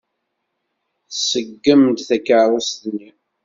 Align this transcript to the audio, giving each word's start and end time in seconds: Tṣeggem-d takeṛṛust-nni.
Tṣeggem-d 1.11 1.97
takeṛṛust-nni. 2.07 3.09